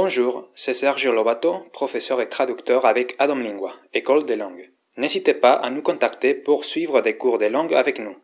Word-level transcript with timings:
Bonjour, 0.00 0.44
c'est 0.54 0.74
Sergio 0.74 1.12
Lobato, 1.12 1.66
professeur 1.72 2.20
et 2.20 2.28
traducteur 2.28 2.86
avec 2.86 3.16
Adam 3.18 3.34
Lingua, 3.34 3.72
École 3.92 4.24
des 4.26 4.36
langues. 4.36 4.70
N'hésitez 4.96 5.34
pas 5.34 5.54
à 5.54 5.70
nous 5.70 5.82
contacter 5.82 6.34
pour 6.34 6.64
suivre 6.64 7.00
des 7.00 7.16
cours 7.16 7.36
de 7.36 7.46
langue 7.46 7.74
avec 7.74 7.98
nous. 7.98 8.14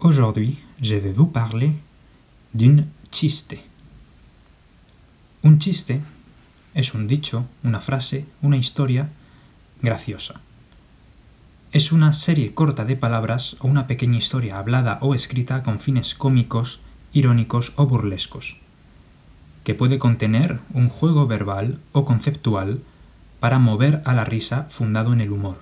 Aujourd'hui, 0.00 0.58
je 0.82 0.96
vais 0.96 1.12
vous 1.12 1.28
parler 1.28 1.70
d'un 2.52 2.84
chiste. 3.10 3.56
Un 5.44 5.58
chiste 5.58 5.94
es 6.74 6.94
un 6.94 7.06
dicho, 7.06 7.44
una 7.64 7.80
frase, 7.80 8.26
una 8.42 8.58
historia 8.58 9.08
graciosa. 9.82 10.42
Es 11.72 11.90
una 11.90 12.12
serie 12.12 12.52
corta 12.52 12.84
de 12.84 12.96
palabras 12.96 13.56
o 13.60 13.66
una 13.66 13.86
pequeña 13.86 14.18
historia 14.18 14.58
hablada 14.58 14.98
o 15.00 15.14
escrita 15.14 15.62
con 15.62 15.80
fines 15.80 16.14
cómicos, 16.14 16.80
irónicos 17.14 17.72
o 17.76 17.86
burlescos 17.86 18.58
que 19.68 19.74
puede 19.74 19.98
contener 19.98 20.60
un 20.72 20.88
juego 20.88 21.26
verbal 21.26 21.78
o 21.92 22.06
conceptual 22.06 22.80
para 23.38 23.58
mover 23.58 24.00
a 24.06 24.14
la 24.14 24.24
risa 24.24 24.66
fundado 24.70 25.12
en 25.12 25.20
el 25.20 25.30
humor. 25.30 25.58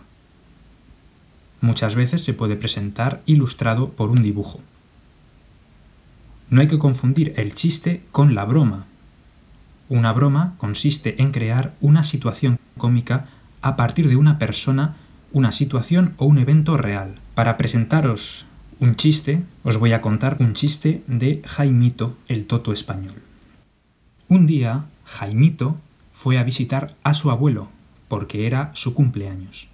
Muchas 1.61 1.97
veces 1.97 2.23
se 2.23 2.33
puede 2.33 2.55
presentar 2.55 3.21
ilustrado 3.27 3.89
por 3.89 4.11
un 4.11 4.23
dibujo. 4.23 4.61
No 6.51 6.61
hay 6.61 6.69
que 6.69 6.79
confundir 6.79 7.35
el 7.37 7.57
chiste 7.57 8.05
con 8.13 8.37
la 8.37 8.45
broma. 8.45 8.87
Una 9.89 10.13
broma 10.13 10.55
consiste 10.59 11.21
en 11.21 11.33
crear 11.33 11.75
una 11.81 12.05
situación 12.05 12.61
cómica 12.79 13.27
a 13.61 13.75
partir 13.75 14.09
de 14.09 14.15
una 14.15 14.39
persona, 14.39 14.95
una 15.33 15.51
situación 15.51 16.15
o 16.19 16.27
un 16.27 16.39
evento 16.39 16.77
real. 16.77 17.17
Para 17.35 17.57
presentaros 17.57 18.47
un 18.79 18.95
chiste, 18.95 19.43
os 19.65 19.79
voy 19.79 19.95
a 19.95 20.01
contar 20.01 20.37
un 20.39 20.55
chiste 20.55 21.03
de 21.09 21.43
Jaimito, 21.45 22.17
el 22.29 22.47
toto 22.47 22.73
español. 22.73 23.26
Un 24.29 24.45
día, 24.45 24.87
Jaimito 25.05 25.77
fue 26.11 26.37
a 26.39 26.43
visitar 26.43 26.97
a 27.05 27.15
su 27.15 27.31
abuelo 27.31 27.69
porque 28.09 28.49
era 28.49 28.73
su 28.75 28.93
cumpleaños. 28.93 29.69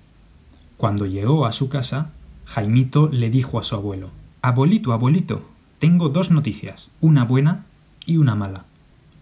Cuando 0.77 1.07
llegó 1.07 1.47
a 1.47 1.53
su 1.53 1.71
casa, 1.71 2.11
Jaimito 2.45 3.09
le 3.09 3.31
dijo 3.31 3.59
a 3.59 3.63
su 3.63 3.77
abuelo, 3.77 4.11
Abuelito, 4.43 4.93
abuelito, 4.93 5.49
tengo 5.79 6.11
dos 6.11 6.31
noticias, 6.31 6.91
una 7.01 7.25
buena 7.25 7.65
y 8.05 8.19
una 8.19 8.35
mala. 8.35 8.67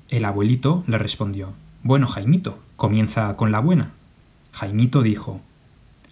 El 0.09 0.25
abuelito 0.25 0.83
le 0.89 0.99
respondió, 0.99 1.53
Bueno, 1.85 2.09
Jaimito, 2.09 2.59
comienza 2.75 3.37
con 3.37 3.53
la 3.53 3.61
buena. 3.61 3.93
Jaimito 4.51 5.01
dijo, 5.01 5.41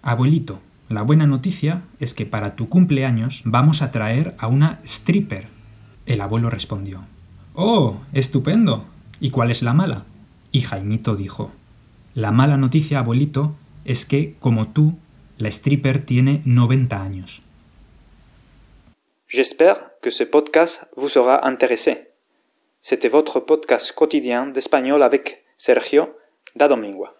Abuelito, 0.00 0.60
la 0.88 1.02
buena 1.02 1.26
noticia 1.26 1.82
es 1.98 2.14
que 2.14 2.24
para 2.24 2.54
tu 2.54 2.68
cumpleaños 2.68 3.42
vamos 3.44 3.82
a 3.82 3.90
traer 3.90 4.36
a 4.38 4.46
una 4.46 4.78
stripper. 4.84 5.48
El 6.06 6.20
abuelo 6.20 6.50
respondió, 6.50 7.00
Oh, 7.54 7.96
estupendo, 8.12 8.86
¿Y 9.20 9.30
cuál 9.30 9.50
es 9.50 9.62
la 9.62 9.72
mala? 9.72 10.04
Y 10.52 10.60
Jaimito 10.60 11.16
dijo, 11.16 11.50
La 12.14 12.30
mala 12.30 12.56
noticia, 12.56 13.00
abuelito, 13.00 13.54
es 13.84 14.06
que, 14.06 14.36
como 14.38 14.68
tú, 14.68 14.94
la 15.38 15.48
stripper 15.48 16.04
tiene 16.04 16.42
90 16.44 17.02
años. 17.02 17.42
J'espère 19.28 19.98
que 20.00 20.10
ce 20.10 20.24
podcast 20.24 20.84
vous 20.96 21.10
sera 21.10 21.46
intéressé. 21.46 22.08
C'était 22.80 23.10
votre 23.10 23.40
podcast 23.40 23.92
quotidien 23.92 24.46
d'espagnol 24.46 25.02
avec 25.02 25.44
Sergio 25.56 26.16
da 26.54 26.68
Domingua. 26.68 27.17